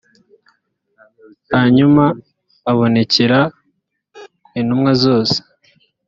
[1.55, 2.03] hanyuma
[2.71, 3.39] abonekera
[4.59, 5.37] intumwa zose